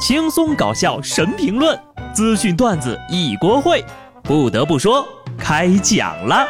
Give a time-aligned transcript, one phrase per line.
[0.00, 1.78] 轻松搞笑神评论，
[2.14, 3.84] 资讯段子一锅烩。
[4.22, 6.48] 不得不说，开讲了。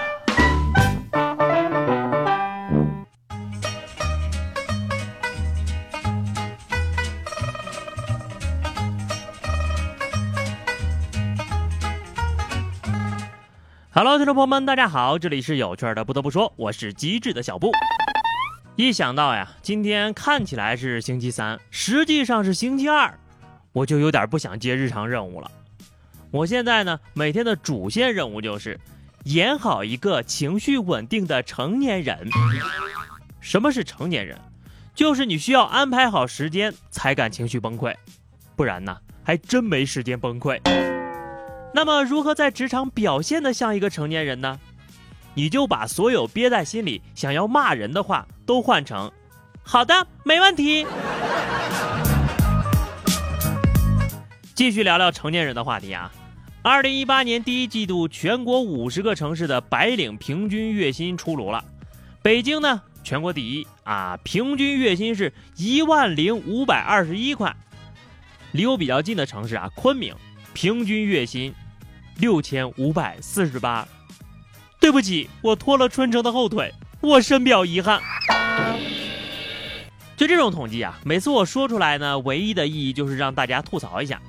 [13.92, 16.04] Hello，听众朋友们，大家好，这里是有趣的。
[16.04, 17.72] 不得不说，我是机智的小布。
[18.76, 23.18] 一想到呀，今天看起来是星期三，实际上是星期二，
[23.72, 25.50] 我就有点不想接日常任务了。
[26.30, 28.78] 我现在呢，每天的主线任务就是
[29.24, 32.28] 演好一个情绪稳定的成年人。
[33.40, 34.38] 什么是成年人？
[34.94, 37.94] 就是你需要安排好时间才敢情绪崩溃，
[38.54, 40.60] 不然呢，还真没时间崩溃。
[41.72, 44.58] 那么，如何在职场表现的像一个成年人呢？
[45.34, 49.10] 你就把所有憋在心里想要骂人的话都换成
[49.62, 50.84] “好的，没问题”。
[54.60, 56.12] 继续聊聊成年人的话题啊。
[56.60, 61.64] 二零一八年第一季度，全国五十个城市的白领平均月薪出炉了。
[62.20, 67.56] 北京呢，全国第一啊，平均月薪是一万零五百二十一块。
[68.52, 70.14] 离我比较近的城市啊，昆明，
[70.52, 71.54] 平均月薪
[72.18, 73.88] 六千五百四十八。
[74.78, 77.98] 对不起，我拖了春城的后腿，我深表遗憾。
[80.18, 84.20] 就这种统计啊，每次我说出来呢，唯一的意义就是让大家吐槽一下。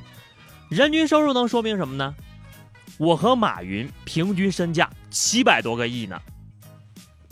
[0.72, 2.16] 人均收入能说明什么呢？
[2.98, 6.18] 我和马云平均身价七百多个亿呢。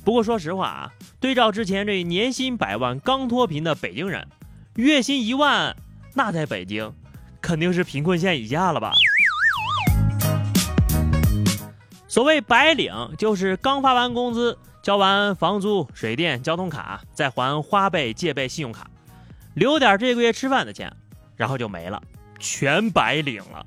[0.03, 4.27] 不过说实话啊，对照之前这年薪百万刚脱贫的北京人，
[4.75, 5.73] 月薪一万，
[6.13, 6.93] 那在北京
[7.39, 8.91] 肯定是贫困线以下了吧？
[12.09, 18.91] 所谓白领，就是刚发完工资，交完房租、水电、交通卡，再还花呗、借呗、信用卡，
[19.53, 20.93] 留点这个月吃饭的钱，
[21.37, 22.03] 然后就没了，
[22.39, 23.65] 全白领了。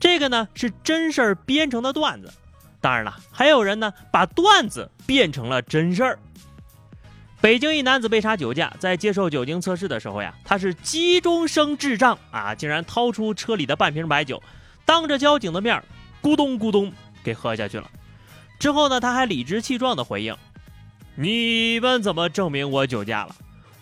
[0.00, 2.32] 这个呢是真事儿编成的段子，
[2.80, 6.18] 当然了，还有人呢把段子变成了真事儿。
[7.40, 14.42] 北京一男子被查酒驾，在接受酒精测试的时候呀，他是急中生智障啊，竟然掏出车里的半瓶白酒，
[14.84, 15.82] 当着交警的面
[16.22, 16.92] 咕咚咕咚。
[17.22, 17.90] 给喝下去了，
[18.58, 20.36] 之后呢，他还理直气壮的回应
[21.16, 23.34] ：“你们怎么证明我酒驾了？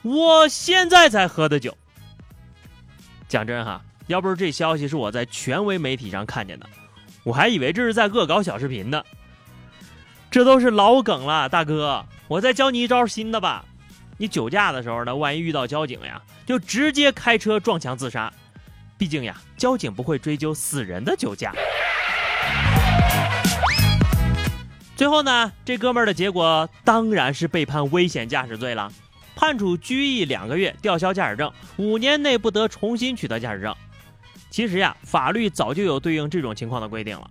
[0.03, 1.76] 我现在才喝的酒。”
[3.32, 6.66] 讲真哈，要不是这消息是我在权威媒体上看见的，
[7.25, 9.03] 我还以为这是在恶搞小视频呢。
[10.31, 13.65] 这都是老梗了，大哥，我再教你一招新的吧。
[14.19, 18.31] 你酒驾的时候呢，万一遇到交警呀，就直接开车撞墙自杀。
[18.98, 21.54] 毕竟呀，交警不会追究死人的酒驾。
[24.94, 28.92] 最后呢，这哥们儿的结果当然是被判危险驾驶罪了，
[29.34, 33.75] 判处拘役两个月，吊销驾驶证，五年内不得重新取得驾驶证。
[34.50, 37.31] 其实呀，法律早就有对应这种情况的规定了。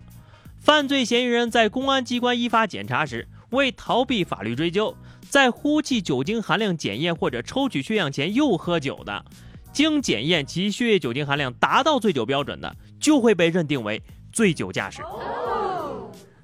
[0.59, 4.95] 犯罪嫌疑人在公安机关依法检查时，为逃避法律追究，
[5.29, 9.25] 在呼气酒精含量检验或者抽取血样前又喝酒的，
[9.71, 14.01] 经检验其血液酒精含量达到醉酒标准的，就会被认定为
[14.31, 15.01] 醉酒驾驶。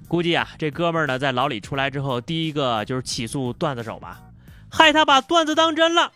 [0.08, 4.20] 估计啊，这哥们儿呢，在牢里出来之后，第一个就是起诉段子手吧，
[4.70, 6.12] 害他把段子当真了。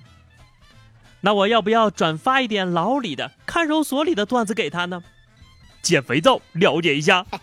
[1.20, 5.02] 那我要不要转发一点牢里的、看守所里的段子给他呢？
[5.80, 7.24] 减肥皂，了解一下。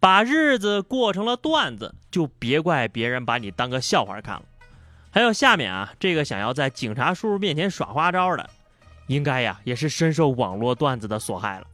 [0.00, 4.42] 把日子过成了段子，就别怪别人把你当个笑话看了。
[5.10, 8.48] 还有下面啊，这个想要在警察叔叔面前耍花招的，
[9.08, 11.66] 应该呀，也是深受网络段子的所害了。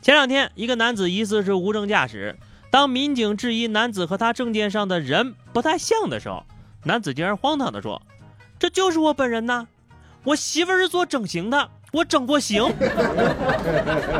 [0.00, 2.38] 前两天，一个男子疑似是无证驾驶。
[2.72, 6.42] 当民警质疑男子和他证件上的人不太像的时候，
[6.84, 8.00] 男子竟然荒唐地说
[8.58, 9.66] ：“这就是我本人呐！
[10.24, 12.64] 我媳妇儿是做整形的，我整过形。”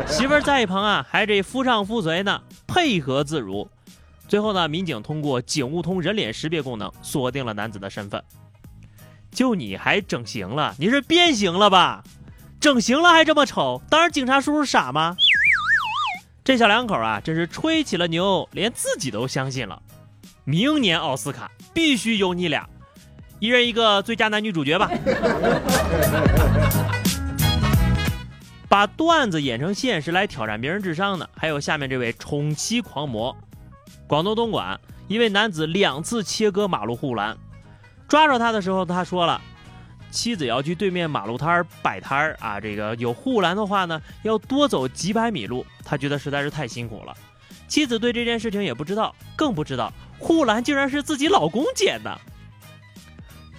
[0.07, 3.67] 媳妇儿在一旁啊，还这夫唱妇随呢，配合自如。
[4.29, 8.23] 最后呢，民警通过警务通人脸识别功能锁定了男子的身份。
[9.31, 10.75] 就你还整形了？
[10.79, 12.05] 你是变形了吧？
[12.61, 13.81] 整形了还这么丑？
[13.89, 15.17] 当然，警察叔叔傻吗？
[16.45, 19.81] 这小两口啊，真是吹起了牛，连自己都相信了。
[20.43, 22.69] 明年奥斯卡必须有你俩，
[23.39, 24.91] 一人一个最佳男女主角吧。
[28.69, 33.37] 把段子演成现实来挑战别人智商的，还有下面这位宠妻狂魔。
[34.09, 37.37] 广东东莞一位男子两次切割马路护栏，
[38.09, 39.41] 抓着他的时候，他说了。
[40.11, 47.17] 妻子要去对面马路摊儿摆摊儿啊，这个有护栏的话呢，要多走几百米路，他觉得实在是太辛苦了。
[47.69, 52.21] 妻子对这件事情也不知道，更不知道护栏竟然是自己老公捡的。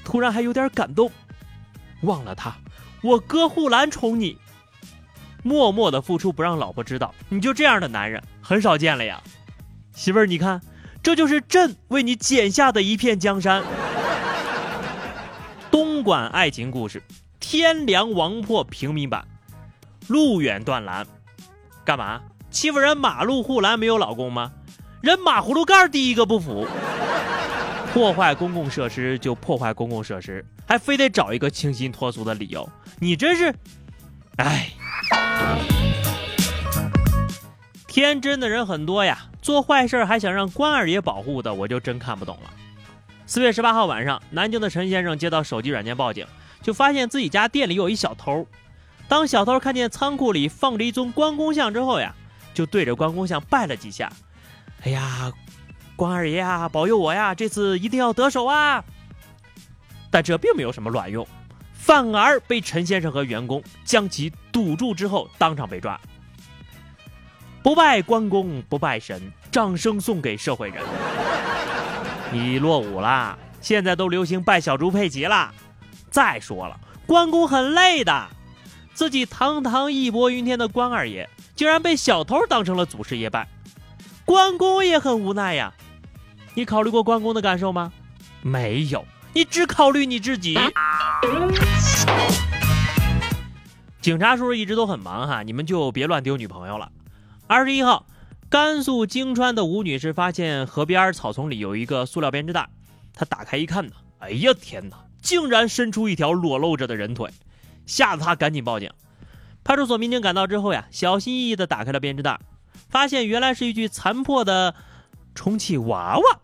[0.03, 1.11] 突然还有点感动，
[2.01, 2.55] 忘了他，
[3.01, 4.37] 我哥护栏宠你，
[5.41, 9.21] 默默的付出不让老婆知道，你就这样的男人很少见了呀。
[9.95, 10.61] 媳妇儿，你看，
[11.01, 13.63] 这就是朕为你剪下的一片江山。
[15.71, 17.01] 东莞爱情故事，
[17.39, 19.25] 天凉王破平民版，
[20.07, 21.07] 路远断拦，
[21.85, 22.21] 干嘛？
[22.49, 24.51] 欺负人马路护栏没有老公吗？
[25.01, 26.67] 人马葫芦盖第一个不服。
[27.91, 32.67] 破坏公共设施就破坏公共设施，还非得找一个清新脱俗的理由，
[32.99, 33.53] 你真是，
[34.37, 34.71] 哎，
[37.87, 42.49] 天真的人很多呀，做坏事还想让关二爷保护的，我就真看不懂了。
[43.27, 46.25] 四月十八号晚上，南京的陈先生接到手机软件报警，
[46.63, 48.47] 就发现自己家店里有一小偷。
[49.07, 52.15] 当小偷看见仓库里放着一尊关公像之后呀，
[52.53, 54.11] 就对着关公像拜了几下，
[54.83, 55.31] 哎呀。
[55.95, 57.35] 关二爷啊，保佑我呀！
[57.35, 58.83] 这次一定要得手啊！
[60.09, 61.25] 但这并没有什么卵用，
[61.71, 65.97] 反而被陈先生和员工将其堵住之后，当场被抓。
[67.61, 69.21] 不拜关公不拜神，
[69.51, 70.83] 掌声送给社会人。
[72.31, 73.37] 你落伍啦！
[73.61, 75.53] 现在都流行拜小猪佩奇啦。
[76.09, 78.27] 再说了，关公很累的，
[78.93, 83.47] 自己堂堂义薄云天的关二爷，竟然被小偷当成了祖师爷拜，
[84.23, 85.73] 关公也很无奈呀。
[86.53, 87.91] 你考虑过关公的感受吗？
[88.41, 89.03] 没有，
[89.33, 90.57] 你只考虑你自己。
[94.01, 96.91] 警察叔叔一直都很忙哈，你们就别乱丢女朋友了。
[97.47, 98.05] 二十一号，
[98.49, 102.69] 甘肃泾川的吴女士发现河边草丛里有一个塑料编织袋，
[103.15, 107.31] 她打开一看呢，哎呀天哪，竟然伸出一条裸露着的人腿，
[107.85, 108.91] 吓得他赶紧报警。
[109.63, 112.39] 派出所民警赶到之后呀，小心翼翼地打开了编织袋，
[112.89, 114.75] 发现原来是一具残破的
[115.35, 116.39] 充气娃娃。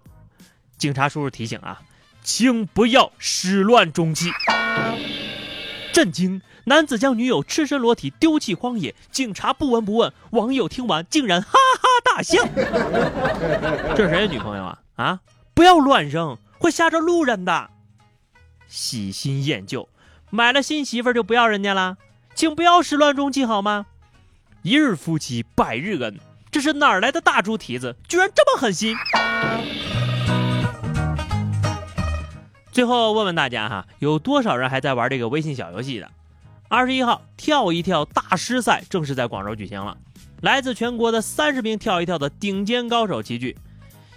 [0.78, 1.82] 警察叔叔提醒啊，
[2.24, 4.30] 请不要始乱终弃。
[5.92, 6.42] 震惊！
[6.66, 12.46] 男子将女友赤身裸体丢弃荒野，警察不闻不问，网友听完竟然哈哈大笑。
[13.96, 14.80] 这是谁的女朋友啊？
[14.96, 15.20] 啊！
[15.56, 17.70] 不要乱扔，会吓着路人的。
[18.68, 19.90] 喜新厌旧，
[20.32, 21.98] 买了新媳妇就不要人家了，
[22.36, 23.88] 请不要始乱终弃好吗？
[24.62, 26.20] 一日夫妻百日恩，
[26.52, 28.96] 这是哪来的大猪蹄子，居然这么狠心？
[32.72, 36.12] 最后问问大家哈，有多少人还在玩这个微信小游戏的？
[36.68, 39.98] 二十一号跳一跳大师赛正式在广州举行了，
[40.42, 43.58] 来自全国的三十名跳一跳的顶尖高手齐聚。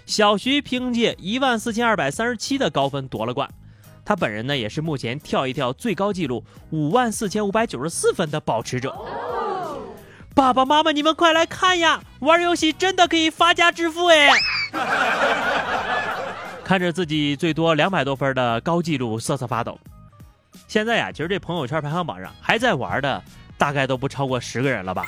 [0.05, 3.49] 小徐凭借一万四千二百三十七的高分夺了冠，
[4.05, 8.95] 他本人呢也是目前跳一跳最高纪录五万四千五百九十四分的保持者。
[10.35, 14.29] 爸爸妈妈，你们快来看呀，玩游戏真的可以发家致富哎！
[16.65, 19.79] 看着自己最多两百多分的高纪录瑟瑟发抖。
[20.67, 23.21] 现在呀，其实这朋友圈排行榜上还在玩的，
[23.57, 25.05] 大概都不超过十个人了吧。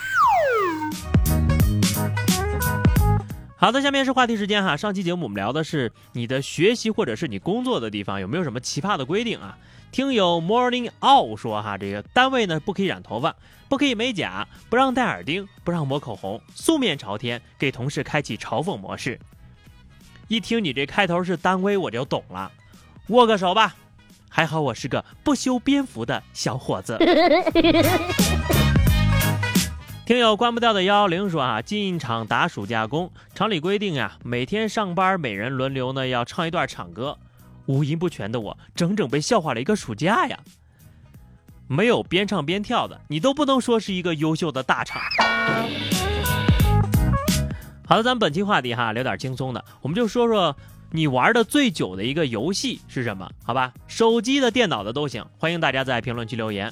[3.66, 4.78] 好的，下面是话题时间哈。
[4.78, 9.58] 上期节目我们聊的是你的学习或者是你工作的地方有没有什么奇葩的规定啊？
[9.92, 13.36] 听友 Morning All 说哈，这个单位呢不可以染头发，
[13.68, 19.20] 不可以美甲，不让戴耳钉，不让抹口红，素面朝天，给同事开启嘲讽模式。
[20.28, 22.52] 一听你这开头是单威，我就懂了。
[23.08, 23.76] 握个手吧，
[24.30, 27.00] 还好我是个不修边幅的小伙子。
[30.06, 37.18] 听友关不掉的幺幺零说啊，进厂打暑假工，厂里规定呀，每天上班每人轮流呢要唱一段厂歌，
[37.66, 40.38] 五音不全的我整整被笑话了一个暑假呀。
[41.66, 45.02] 没有边唱边跳的，你都不能说是一个优秀的大厂。
[47.88, 50.56] 好的，咱们本期话题哈，聊点轻松的，我们就说说
[50.92, 53.28] 你玩的最久的一个游戏是什么？
[53.44, 56.72] 好吧，手机的、电脑的都行，欢迎大家在评论区留言，